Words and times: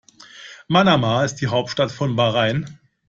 Manama 0.67 1.23
ist 1.25 1.35
die 1.35 1.45
Hauptstadt 1.49 1.91
von 1.91 2.15
Bahrain. 2.15 2.79